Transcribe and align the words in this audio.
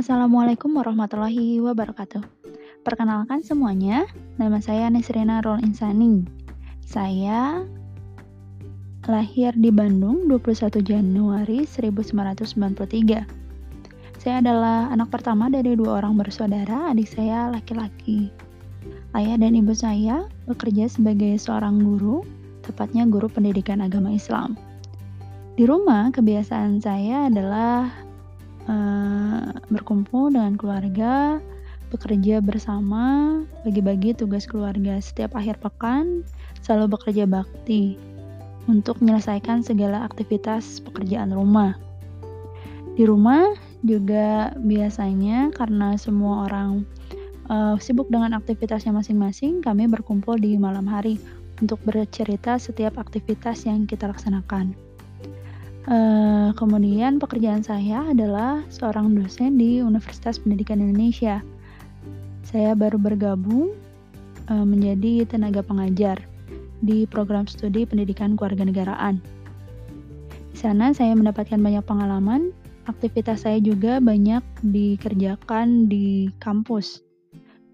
Assalamualaikum 0.00 0.80
warahmatullahi 0.80 1.60
wabarakatuh. 1.60 2.24
Perkenalkan 2.88 3.44
semuanya, 3.44 4.08
nama 4.40 4.56
saya 4.56 4.88
Nesrina 4.88 5.44
Rol 5.44 5.60
Insani. 5.60 6.24
Saya 6.80 7.68
lahir 9.04 9.52
di 9.60 9.68
Bandung 9.68 10.24
21 10.24 10.80
Januari 10.80 11.68
1993. 11.68 13.28
Saya 14.16 14.40
adalah 14.40 14.88
anak 14.88 15.12
pertama 15.12 15.52
dari 15.52 15.76
dua 15.76 16.00
orang 16.00 16.16
bersaudara, 16.16 16.96
adik 16.96 17.04
saya 17.04 17.52
laki-laki. 17.52 18.32
Ayah 19.12 19.36
dan 19.36 19.52
ibu 19.52 19.76
saya 19.76 20.24
bekerja 20.48 20.88
sebagai 20.88 21.36
seorang 21.36 21.76
guru, 21.76 22.24
tepatnya 22.64 23.04
guru 23.04 23.28
pendidikan 23.28 23.84
agama 23.84 24.16
Islam. 24.16 24.56
Di 25.60 25.68
rumah, 25.68 26.08
kebiasaan 26.08 26.80
saya 26.80 27.28
adalah 27.28 28.08
berkumpul 29.70 30.34
dengan 30.34 30.58
keluarga, 30.58 31.38
bekerja 31.90 32.42
bersama, 32.42 33.40
bagi-bagi 33.66 34.14
tugas 34.14 34.46
keluarga 34.46 34.98
setiap 35.02 35.34
akhir 35.34 35.58
pekan, 35.58 36.22
selalu 36.62 36.98
bekerja 36.98 37.26
bakti 37.26 37.98
untuk 38.70 39.02
menyelesaikan 39.02 39.64
segala 39.64 40.06
aktivitas 40.06 40.82
pekerjaan 40.84 41.34
rumah. 41.34 41.74
Di 42.94 43.06
rumah 43.06 43.56
juga 43.80 44.52
biasanya 44.60 45.50
karena 45.56 45.96
semua 45.96 46.50
orang 46.50 46.84
uh, 47.48 47.74
sibuk 47.80 48.06
dengan 48.12 48.36
aktivitasnya 48.36 48.92
masing-masing, 48.92 49.64
kami 49.64 49.88
berkumpul 49.88 50.36
di 50.36 50.54
malam 50.60 50.84
hari 50.84 51.16
untuk 51.58 51.80
bercerita 51.82 52.56
setiap 52.56 52.96
aktivitas 53.00 53.64
yang 53.64 53.84
kita 53.84 54.08
laksanakan. 54.08 54.89
Uh, 55.88 56.52
kemudian 56.60 57.16
pekerjaan 57.16 57.64
saya 57.64 58.04
adalah 58.04 58.60
seorang 58.68 59.16
dosen 59.16 59.56
di 59.56 59.80
Universitas 59.80 60.36
Pendidikan 60.36 60.76
Indonesia. 60.76 61.40
Saya 62.44 62.76
baru 62.76 63.00
bergabung 63.00 63.72
uh, 64.52 64.66
menjadi 64.68 65.24
tenaga 65.24 65.64
pengajar 65.64 66.20
di 66.84 67.08
program 67.08 67.48
studi 67.48 67.88
pendidikan 67.88 68.36
kewarganegaraan. 68.36 69.24
Di 70.52 70.58
sana 70.60 70.92
saya 70.92 71.16
mendapatkan 71.16 71.56
banyak 71.56 71.84
pengalaman. 71.88 72.52
Aktivitas 72.84 73.48
saya 73.48 73.56
juga 73.62 74.04
banyak 74.04 74.42
dikerjakan 74.66 75.88
di 75.88 76.28
kampus, 76.42 77.00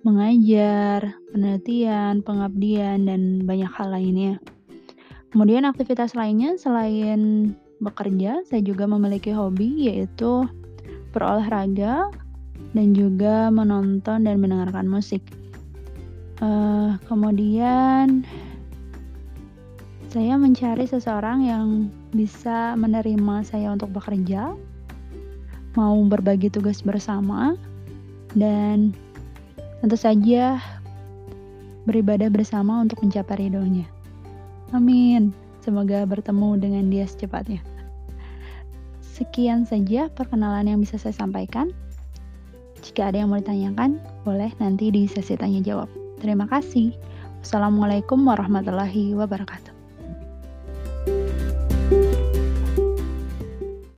mengajar, 0.06 1.14
penelitian, 1.34 2.20
pengabdian, 2.22 3.06
dan 3.08 3.42
banyak 3.42 3.70
hal 3.70 3.90
lainnya. 3.90 4.38
Kemudian 5.34 5.64
aktivitas 5.64 6.14
lainnya 6.14 6.54
selain 6.60 7.54
bekerja, 7.80 8.42
saya 8.48 8.62
juga 8.64 8.88
memiliki 8.88 9.32
hobi 9.32 9.88
yaitu 9.90 10.48
berolahraga 11.12 12.08
dan 12.72 12.92
juga 12.92 13.48
menonton 13.52 14.24
dan 14.24 14.36
mendengarkan 14.40 14.88
musik. 14.88 15.24
Uh, 16.36 17.00
kemudian 17.08 18.24
saya 20.12 20.36
mencari 20.36 20.84
seseorang 20.88 21.44
yang 21.44 21.66
bisa 22.12 22.76
menerima 22.76 23.44
saya 23.44 23.72
untuk 23.72 23.92
bekerja, 23.92 24.56
mau 25.76 25.96
berbagi 26.08 26.48
tugas 26.48 26.80
bersama, 26.80 27.56
dan 28.32 28.96
tentu 29.84 29.96
saja 29.96 30.60
beribadah 31.84 32.32
bersama 32.32 32.80
untuk 32.80 33.04
mencapai 33.04 33.48
ridhonya. 33.48 33.88
Amin. 34.72 35.45
Semoga 35.66 36.06
bertemu 36.06 36.62
dengan 36.62 36.86
dia 36.86 37.10
secepatnya. 37.10 37.58
Sekian 39.02 39.66
saja 39.66 40.06
perkenalan 40.14 40.70
yang 40.70 40.78
bisa 40.78 40.94
saya 40.94 41.10
sampaikan. 41.10 41.74
Jika 42.86 43.10
ada 43.10 43.26
yang 43.26 43.34
mau 43.34 43.42
ditanyakan, 43.42 43.98
boleh 44.22 44.54
nanti 44.62 44.94
di 44.94 45.10
sesi 45.10 45.34
tanya 45.34 45.58
jawab. 45.58 45.90
Terima 46.22 46.46
kasih. 46.46 46.94
Wassalamualaikum 47.42 48.22
warahmatullahi 48.22 49.18
wabarakatuh. 49.18 49.75